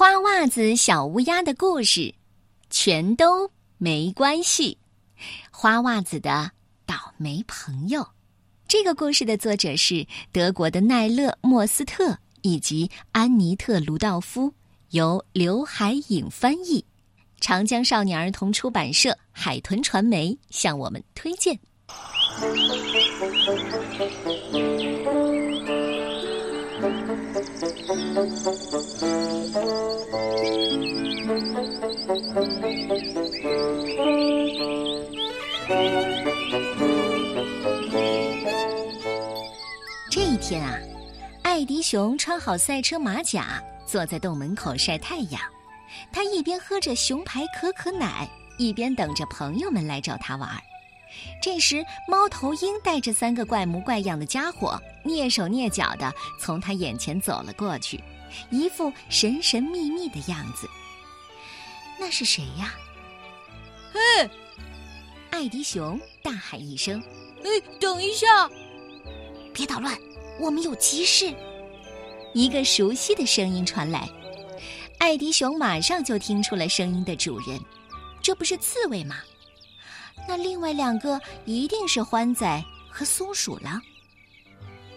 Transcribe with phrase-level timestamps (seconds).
[0.00, 2.14] 花袜子小乌鸦的故事，
[2.70, 4.78] 全都没关系。
[5.50, 6.52] 花袜子的
[6.86, 8.08] 倒霉朋友，
[8.66, 14.54] 这个故事的作者是德国的奈勒·莫斯特以及安妮特·卢道夫，
[14.92, 16.82] 由刘海颖翻译，
[17.38, 21.60] 长江少年儿童出版社、海豚传媒向我们推荐。
[41.90, 45.42] 熊穿好赛车马甲，坐在洞门口晒太阳。
[46.12, 50.48] 他一边喝着熊牌可可奶，一边等着朋友们来找他玩。
[51.42, 58.00] 这时，猫头鹰带着三个怪模怪样的家伙，蹑手蹑脚的从他眼前走了过去，
[58.50, 60.70] 一副神神秘秘的样子。
[61.98, 62.72] 那是谁呀？
[63.92, 64.30] 嘿！
[65.32, 67.02] 艾迪熊大喊一声
[67.42, 68.48] ：“哎，等一下！
[69.52, 69.98] 别捣乱，
[70.38, 71.34] 我们有急事！”
[72.32, 74.08] 一个熟悉的声音传来，
[74.98, 77.60] 艾迪熊马上就听出了声音的主人，
[78.22, 79.16] 这不是刺猬吗？
[80.28, 83.80] 那另外两个一定是欢仔和松鼠了。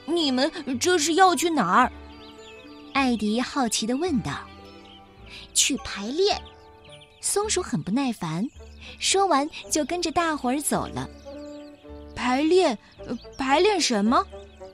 [0.06, 1.92] 你们这是要去哪儿？
[2.94, 4.48] 艾迪好奇的问道。
[5.54, 6.39] 去排练。
[7.20, 8.48] 松鼠很不耐烦，
[9.00, 11.09] 说完就跟着大伙儿走了。
[12.16, 12.78] 排练？
[13.38, 14.23] 排练什么？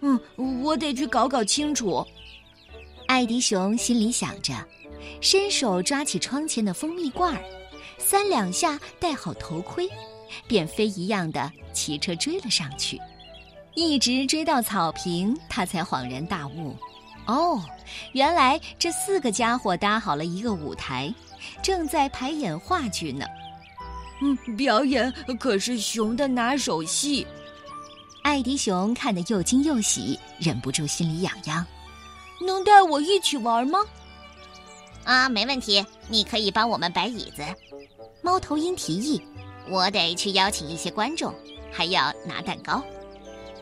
[0.01, 0.19] 嗯，
[0.63, 2.05] 我得去搞搞清楚。
[3.19, 4.53] 艾迪熊心里想着，
[5.19, 7.43] 伸手抓起窗前的蜂蜜罐儿，
[7.97, 9.89] 三两下戴好头盔。
[10.47, 12.97] 便飞一样的骑车追了上去，
[13.75, 16.73] 一直追到草坪，他才恍然大悟：
[17.25, 17.61] 哦，
[18.13, 21.13] 原来这四个家伙搭好了一个舞台，
[21.61, 23.25] 正在排演话剧呢。
[24.21, 27.27] 嗯，表演可是熊的拿手戏。
[28.23, 31.67] 艾迪熊看得又惊又喜，忍不住心里痒痒。
[32.41, 33.79] 能带我一起玩吗？
[35.03, 37.43] 啊，没问题，你可以帮我们摆椅子。
[38.21, 39.21] 猫头鹰提议。
[39.71, 41.31] 我得去邀请一些观众，
[41.71, 42.83] 还要拿蛋糕。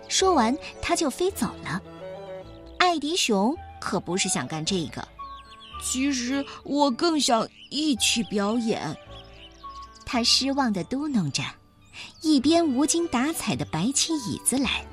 [0.08, 1.82] 说完，他就飞走了。
[2.78, 5.06] 艾迪熊可不是想干这个，
[5.84, 8.98] 其实我更想一起表演。
[10.06, 11.44] 他失望的嘟囔着，
[12.22, 14.86] 一边无精打采的摆起椅子来。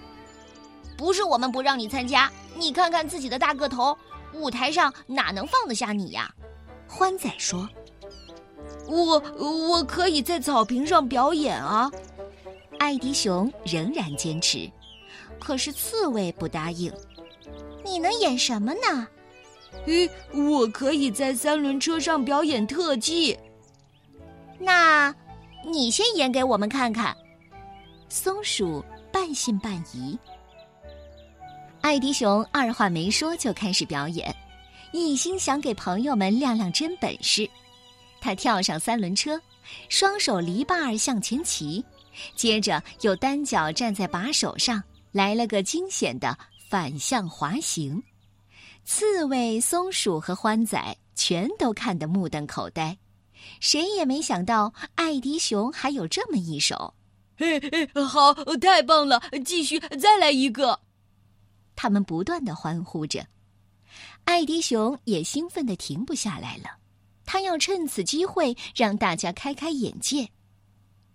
[0.97, 3.97] 不是我们不让你参加，你看看自己的大个头，
[4.33, 6.33] 舞台上哪能放得下你呀？
[6.87, 7.69] 欢仔说。
[8.87, 11.91] 我我可以在草坪上表演啊！
[12.79, 14.71] 艾迪熊仍然坚持，
[15.41, 16.93] 可是刺猬不答应。
[17.85, 19.09] 你能演什么呢？
[19.87, 23.39] 咦，我可以在三轮车上表演特技。
[24.59, 25.15] 那，
[25.67, 27.17] 你先演给我们看看。
[28.09, 30.19] 松鼠半信半疑。
[31.85, 34.35] 艾迪熊二话没说就开始表演，
[34.91, 37.47] 一心想给朋友们亮亮真本事。
[38.23, 39.39] 他跳上三轮车，
[39.91, 41.85] 双手篱笆儿向前骑，
[42.35, 46.35] 接着又单脚站在把手上，来了个惊险的
[46.71, 48.03] 反向滑行。
[48.87, 52.97] 刺猬、松鼠和欢仔全都看得目瞪口呆，
[53.61, 56.95] 谁也没想到艾迪熊还有这么一手。
[57.37, 59.23] 嘿嘿，好，太棒了！
[59.45, 60.81] 继续，再来一个。
[61.77, 63.27] 他们不断的欢呼着，
[64.25, 66.79] 艾迪熊也兴奋的停不下来了。
[67.27, 70.29] 他要趁此机会让大家开开眼界。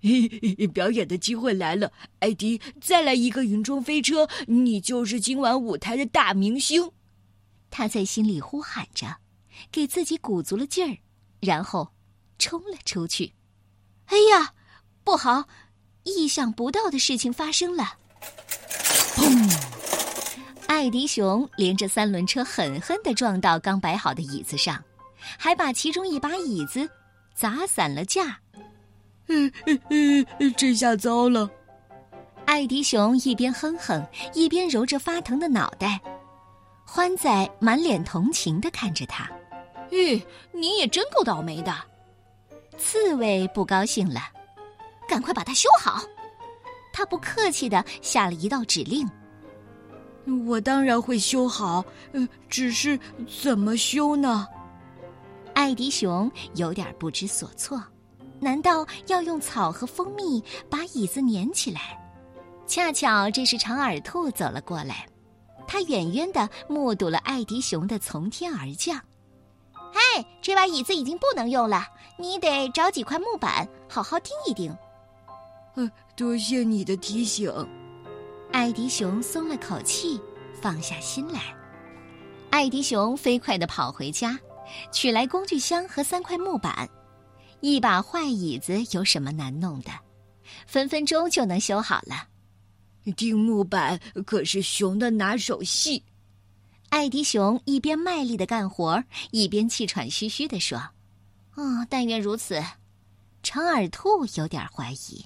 [0.74, 6.92] 表演的机会来了，艾迪，再来一个云中飞车，你就是今晚舞台的大明星。
[7.70, 9.18] 他在心里呼喊着，
[9.72, 10.98] 给自己鼓足了劲儿，
[11.42, 11.94] 然后
[12.38, 13.34] 冲了出去。
[14.06, 14.54] 哎呀，
[15.04, 15.48] 不好！
[16.04, 17.98] 意想不到的事情发生了。
[19.16, 19.79] 砰！
[20.70, 24.82] 艾迪熊连着三轮车狠狠地撞到刚摆好的椅子上。
[25.38, 26.88] 还把其中一把椅子
[27.34, 28.40] 砸散了架，
[29.28, 31.50] 嗯嗯嗯，这下糟了！
[32.46, 34.02] 艾迪熊一边哼哼，
[34.34, 36.00] 一边揉着发疼的脑袋。
[36.86, 39.30] 欢仔满脸同情地看着他，
[39.92, 40.24] 咦，
[40.54, 41.76] 你也真够倒霉的。
[42.78, 44.22] 刺猬不高兴了，
[45.08, 46.02] 赶快把它修好。
[46.94, 49.06] 他不客气地下了一道指令。
[50.46, 51.84] 我当然会修好，
[52.14, 53.00] 嗯，只是
[53.42, 54.48] 怎么修呢？
[55.54, 57.84] 艾迪熊有点不知所措，
[58.40, 62.00] 难道要用草和蜂蜜把椅子粘起来？
[62.66, 65.08] 恰巧这时长耳兔走了过来，
[65.68, 69.00] 他远远的目睹了艾迪熊的从天而降。
[69.92, 71.84] 嘿，这把椅子已经不能用了，
[72.18, 74.76] 你得找几块木板好好钉一钉。
[75.76, 77.52] 呃，多谢你的提醒。
[78.52, 80.20] 艾迪熊松了口气，
[80.60, 81.56] 放下心来。
[82.50, 84.38] 艾迪熊飞快地跑回家，
[84.92, 86.90] 取来工具箱和三块木板。
[87.62, 89.92] 一把坏椅子有什么难弄的？
[90.66, 92.28] 分分钟就能修好了。
[93.16, 96.04] 钉木板可是熊的拿手戏。
[96.90, 100.78] 艾迪熊一边卖力的干活，一边气喘吁吁地说
[101.56, 102.62] ：“哦，但愿如此。”
[103.44, 105.26] 长耳兔有点怀疑。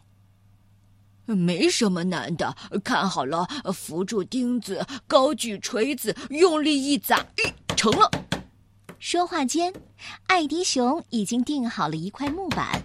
[1.26, 7.26] 没什么难的，看好了，扶住钉子，高举锤子，用力一砸，
[7.76, 8.10] 成了。
[9.00, 9.74] 说话间，
[10.28, 12.82] 艾迪熊已经钉好了一块木板，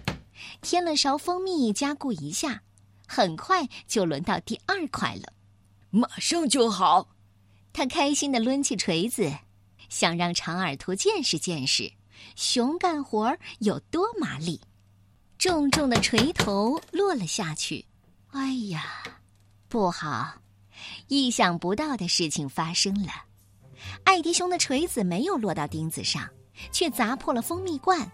[0.61, 2.61] 添了勺蜂蜜，加固一下，
[3.07, 5.33] 很快就轮到第二块了。
[5.89, 7.09] 马上就好。
[7.71, 9.31] 他开心的抡起锤子，
[9.89, 11.91] 想让长耳兔见识见识
[12.35, 14.59] 熊干活有多麻利。
[15.37, 17.85] 重重的锤头落了下去，
[18.31, 18.83] 哎呀，
[19.67, 20.33] 不好！
[21.07, 23.11] 意想不到的事情发生了。
[24.03, 26.27] 艾迪熊的锤子没有落到钉子上，
[26.71, 28.09] 却砸破了蜂蜜罐。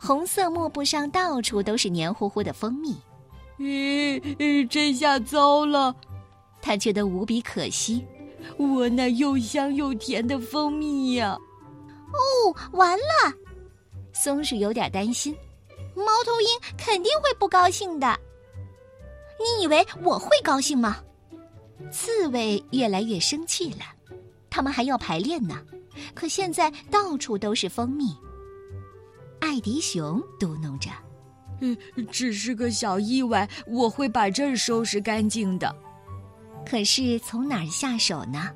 [0.00, 2.96] 红色幕布上到处都是黏糊糊的蜂蜜。
[3.58, 5.94] 咦，这下糟了！
[6.60, 8.04] 他觉得无比可惜。
[8.58, 11.36] 我那又香又甜的蜂蜜呀！
[12.12, 13.32] 哦，完了！
[14.12, 15.34] 松鼠有点担心，
[15.94, 18.18] 猫头鹰肯定会不高兴的。
[19.38, 20.98] 你以为我会高兴吗？
[21.90, 23.84] 刺猬越来越生气了，
[24.48, 25.62] 他们还要排练呢，
[26.14, 28.16] 可现在到处都是蜂蜜。
[29.40, 30.90] 艾迪熊嘟哝着
[31.60, 31.76] ：“嗯，
[32.10, 35.74] 只是个小意外，我会把这儿收拾干净的。”
[36.68, 38.50] 可是从哪儿下手呢？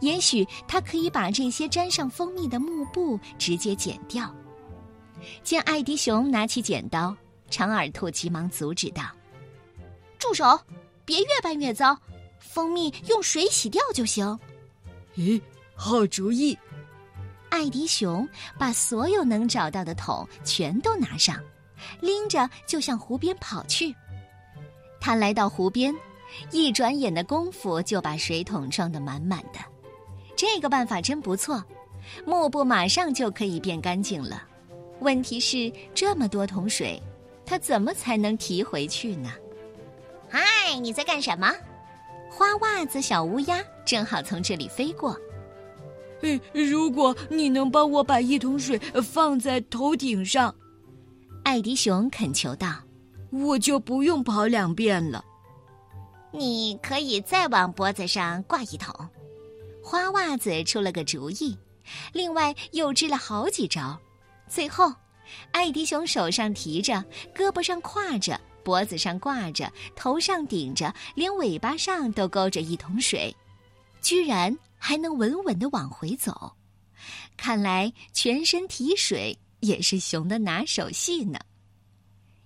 [0.00, 4.32] 也许他可以把这些沾上蜂蜜的幕布直接剪掉。
[5.42, 7.16] 见艾迪熊拿起剪刀，
[7.48, 9.04] 长耳兔急忙阻止道
[10.22, 10.56] ：“住手！
[11.04, 11.98] 别越办越糟，
[12.38, 14.38] 蜂蜜用水洗掉就行。”
[15.18, 15.42] 咦，
[15.74, 16.56] 好主意！
[17.50, 18.26] 艾迪熊
[18.56, 21.36] 把所有能找到的桶全都拿上，
[22.00, 23.92] 拎着就向湖边跑去。
[25.00, 25.92] 他来到湖边。
[26.50, 29.58] 一转眼的功夫，就把水桶装得满满的。
[30.34, 31.62] 这个办法真不错，
[32.24, 34.42] 幕布马上就可以变干净了。
[35.00, 36.98] 问题是，这么多桶水，
[37.44, 39.30] 他怎么才能提回去呢？
[40.32, 41.52] 嗨，你在干什么？
[42.30, 45.14] 花袜子小乌鸦正好从这里飞过。
[46.22, 50.54] 哎，如果你能帮我把一桶水放在头顶上，
[51.44, 52.76] 艾迪熊恳求道
[53.30, 55.22] ：“我就不用跑两遍了。”
[56.32, 59.06] 你可以再往脖子上挂一桶，
[59.84, 61.54] 花袜子出了个主意，
[62.14, 64.00] 另外又支了好几招。
[64.48, 64.90] 最后，
[65.50, 67.04] 艾迪熊手上提着，
[67.36, 73.34] 胳膊上挎着，脖子上挂着，头上顶着，连尾巴上都勾着一桶水，
[74.00, 76.52] 居然还能稳稳的往回走。
[77.36, 81.38] 看来全身提水也是熊的拿手戏呢。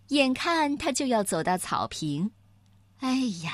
[0.09, 2.31] 眼看他就要走到草坪，
[2.99, 3.53] 哎呀！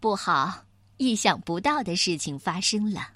[0.00, 0.64] 不好！
[0.96, 3.12] 意想不到的事情发生了。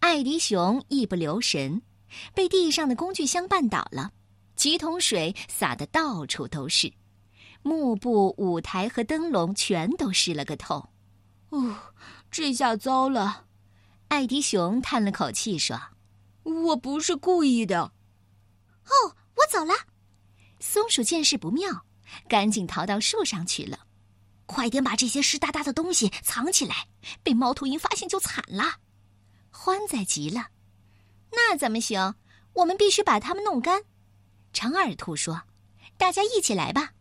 [0.00, 1.82] 艾迪熊一不留神，
[2.34, 4.12] 被地上的工具箱绊倒了，
[4.54, 6.92] 几桶水洒得到处都是，
[7.62, 10.90] 幕布、舞台和灯笼全都湿了个透。
[11.50, 11.76] 哦，
[12.30, 13.46] 这下糟了！
[14.08, 15.78] 艾迪熊叹了口气说
[16.44, 17.92] ：“我不是故意的。”
[18.88, 19.74] 哦，我走了。
[20.60, 21.84] 松鼠见势不妙，
[22.28, 23.80] 赶紧逃到树上去了。
[24.46, 26.88] 快点把这些湿哒哒的东西藏起来，
[27.22, 28.76] 被猫头鹰发现就惨了。
[29.50, 30.48] 欢仔急了，
[31.32, 32.14] 那怎么行？
[32.54, 33.82] 我们必须把它们弄干。
[34.52, 35.42] 长耳兔说
[35.98, 36.92] ：“大家一起来吧。”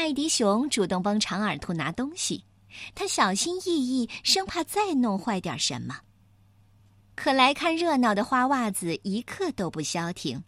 [0.00, 2.42] 艾迪熊主动帮长耳兔拿东西，
[2.94, 6.00] 他小心翼翼，生怕再弄坏点什么。
[7.14, 10.42] 可来看热闹的花袜子一刻都不消停。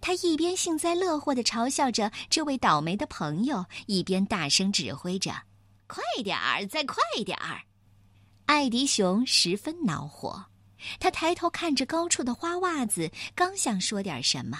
[0.00, 5.32] 他一边幸灾乐祸的嘲笑着这位倒霉的朋友，一边大声指挥着
[5.88, 7.60] ：“快点儿，再快点儿！”
[8.46, 10.44] 艾迪熊十分恼火，
[11.00, 14.56] 他抬头看着高处的花袜子，刚想说点什么，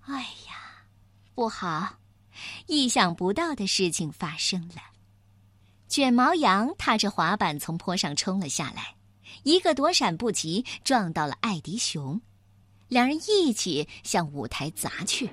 [0.00, 0.82] 哎呀，
[1.36, 1.98] 不好！
[2.66, 4.82] 意想不到的事情发生了。
[5.88, 8.94] 卷毛羊踏着滑板从坡上冲了下来，
[9.42, 12.20] 一个躲闪不及，撞到了艾迪熊。
[12.88, 15.30] 两人一起向舞台砸去，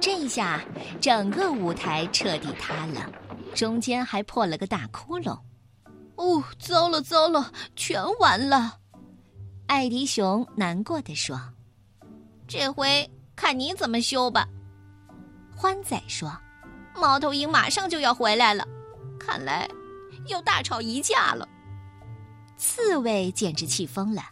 [0.00, 0.64] 这下
[1.00, 3.10] 整个舞台彻底塌了，
[3.54, 5.38] 中间还破了个大窟窿。
[6.16, 8.78] 哦，糟了糟了，全完了！
[9.66, 11.40] 艾迪熊难过的说
[12.48, 14.48] ：“这回看你怎么修吧。”
[15.54, 16.34] 欢仔说
[16.98, 18.66] ：“猫头鹰马上就要回来了，
[19.18, 19.68] 看来
[20.26, 21.48] 要大吵一架了。”
[22.58, 24.22] 刺猬简直气疯了：“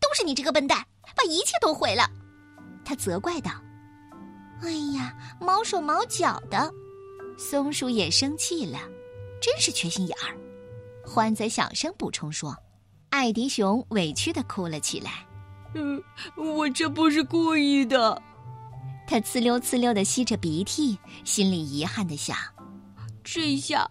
[0.00, 2.08] 都是你这个笨蛋，把一切都毁了！”
[2.84, 3.50] 他责怪道
[4.62, 6.72] ：“哎呀，毛手毛脚的！”
[7.38, 8.78] 松鼠也生气了，
[9.42, 10.34] 真是缺心眼儿。
[11.04, 12.56] 欢仔小声补充说
[13.10, 15.26] ：“艾迪熊委屈的哭了起来。
[15.74, 16.02] ”“嗯，
[16.36, 18.20] 我这不是故意的。”
[19.06, 22.36] 他呲溜呲溜的吸着鼻涕，心里遗憾的想
[23.22, 23.88] ：“这下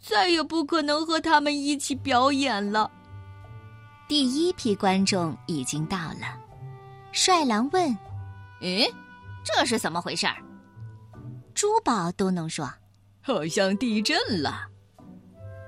[0.00, 2.90] 再也不可能和他们一起表演了。”
[4.06, 6.38] 第一批观众已经到了。
[7.10, 7.88] 帅狼问
[8.60, 8.88] ：“咦，
[9.44, 10.26] 这是怎么回事？”
[11.54, 12.70] 珠宝都能说
[13.22, 14.68] ：“好像地震了。”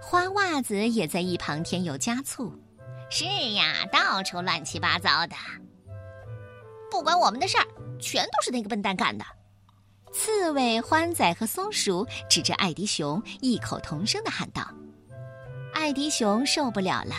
[0.02, 2.52] 花袜子也在一旁添油加醋
[3.10, 5.34] ：“是呀，到处乱七八糟的，
[6.90, 7.66] 不关我们的事儿，
[8.00, 9.24] 全都是那个笨蛋干的。”
[10.12, 14.66] 刺猬、欢仔和松鼠指着艾迪熊，异口同声的喊道
[15.74, 17.14] ：“艾迪熊受不了了，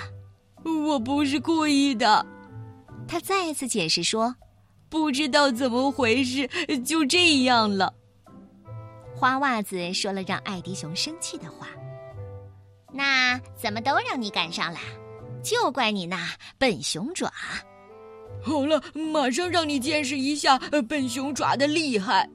[0.64, 2.26] 我不是故意的。”
[3.08, 4.36] 他再次解释说
[4.90, 6.48] ：“不知道怎么回事，
[6.84, 7.94] 就这样了。”
[9.16, 11.68] 花袜子说了让艾迪熊生气的话
[12.92, 14.80] ：“那怎么都让你赶上了？
[15.44, 17.32] 就怪你那笨熊爪！”
[18.42, 20.58] 好了，马上让你见识一下
[20.88, 22.30] 笨熊爪的厉害。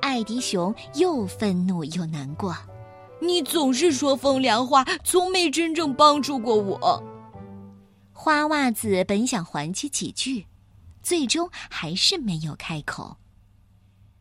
[0.00, 2.56] 艾迪熊又愤怒又难过
[3.20, 7.02] ：“你总是说风凉话，从没真正帮助过我。”
[8.12, 10.46] 花袜子本想还击几句，
[11.02, 13.16] 最终还是没有开口。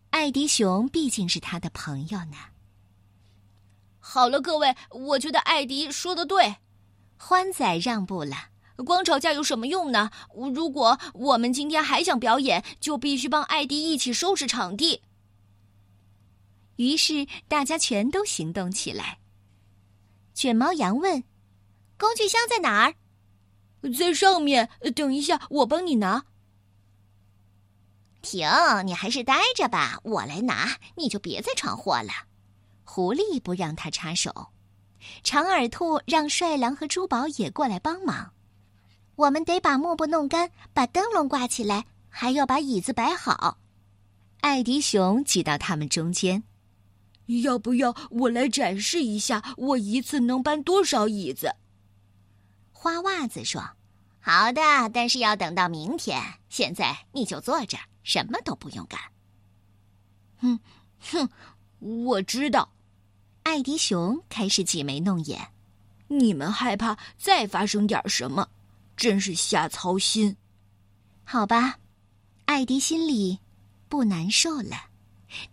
[0.09, 2.37] 艾迪熊毕竟是他的朋友呢。
[3.99, 6.55] 好了，各位，我觉得艾迪说的对。
[7.17, 8.35] 欢仔让步了。
[8.83, 10.09] 光吵架有什么用呢？
[10.53, 15.01] 如果我们今天还想表演，就必须帮艾迪一起收拾场地。
[16.77, 19.19] 于是大家全都行动起来。
[20.33, 21.23] 卷毛羊问
[21.99, 22.95] ：“工具箱在哪儿？”
[23.97, 26.25] 在上面，等一下，我帮你拿。
[28.21, 28.47] 停，
[28.85, 32.11] 你还是待着吧，我来拿，你就别再闯祸了。
[32.83, 34.47] 狐狸不让他插手，
[35.23, 38.33] 长耳兔让帅狼和珠宝也过来帮忙。
[39.19, 43.57] 我们得把幕布弄干，把灯笼挂起来，还要把椅子摆好。
[44.39, 46.41] 艾迪熊挤到他们中间，
[47.43, 51.53] 要不要我来展示一下，我一次能搬多少椅子？
[52.71, 53.61] 花袜子说
[54.21, 54.61] ：“好的，
[54.93, 56.21] 但是要等到明天。
[56.47, 58.97] 现在你就坐着，什么都不用干。”
[60.39, 60.57] 哼，
[61.11, 61.29] 哼，
[61.79, 62.71] 我知道。
[63.43, 65.49] 艾迪熊开始挤眉弄眼
[66.07, 68.47] ：“你们害怕再发生点什么，
[68.99, 70.35] 真是瞎操心。”
[71.23, 71.79] 好吧，
[72.45, 73.39] 艾迪心里
[73.87, 74.89] 不难受了。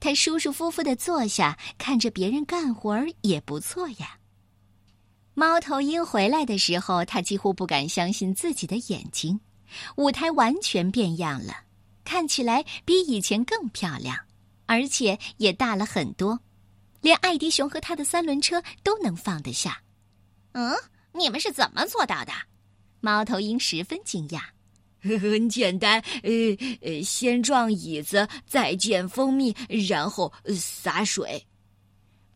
[0.01, 4.19] 他舒舒服服的坐下，看着别人干活儿也不错呀。
[5.35, 9.39] 猫头鹰回来的时候，他几乎不敢相信自己的眼睛。
[9.97, 11.65] 舞台完全变样了，
[12.05, 14.17] 看起来比以前更漂亮，
[14.65, 16.41] 而且也大了很多，
[17.03, 19.83] 连艾迪熊和他的三轮车都能放得下。
[20.53, 20.75] 嗯，
[21.13, 22.33] 你们是怎么做到的？
[23.01, 24.41] 猫头鹰十分惊讶。
[25.21, 26.31] 很简单，呃
[26.81, 29.55] 呃，先撞椅子，再溅蜂蜜，
[29.89, 31.47] 然后洒水。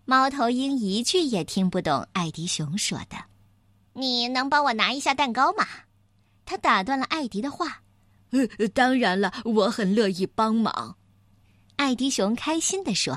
[0.05, 3.17] 猫头鹰一句也听不懂艾迪熊说的。
[3.93, 5.67] 你能帮我拿一下蛋糕吗？
[6.45, 7.83] 他打断了艾迪的话。
[8.31, 10.97] 呃，当然了，我很乐意帮忙。
[11.75, 13.15] 艾迪熊开心地说：“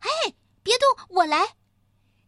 [0.00, 1.38] 嘿，别动，我来！”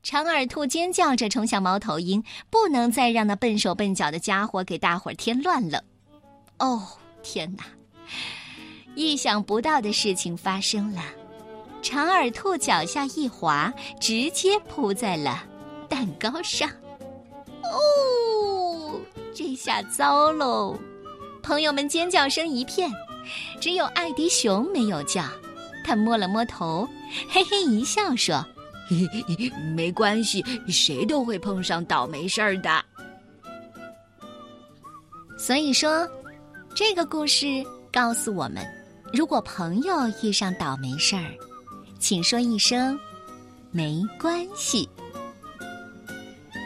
[0.02, 5.82] 长耳兔尖叫着冲向猫头鹰，不能再让那笨手笨脚的家伙给大伙儿添乱了。
[6.58, 6.82] 哦，
[7.22, 7.64] 天哪！
[8.96, 11.02] 意想不到的事情发生了。
[11.82, 15.44] 长耳兔脚下一滑，直接扑在了
[15.88, 16.68] 蛋糕上。
[17.62, 19.00] 哦，
[19.34, 20.76] 这下糟喽！
[21.42, 22.90] 朋友们尖叫声一片，
[23.60, 25.24] 只有艾迪熊没有叫。
[25.84, 26.88] 他摸了摸头，
[27.28, 28.44] 嘿嘿一笑说
[29.74, 32.84] ：“没关系，谁都会碰上倒霉事儿的。”
[35.38, 36.08] 所以说，
[36.74, 37.46] 这个故事
[37.92, 38.64] 告诉我们：
[39.12, 41.34] 如果朋友遇上倒霉事儿，
[41.98, 42.98] 请说一声
[43.72, 44.88] “没关系”。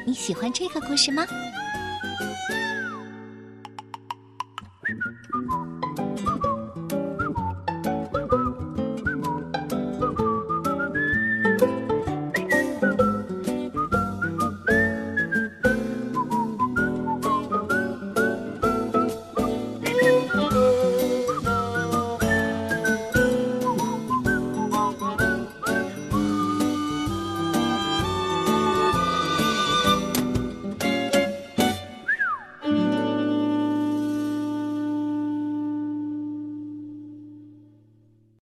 [0.07, 1.27] 你喜欢这个故事吗？